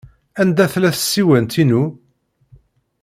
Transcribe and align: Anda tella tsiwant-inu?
Anda 0.41 0.65
tella 0.73 0.91
tsiwant-inu? 0.93 1.83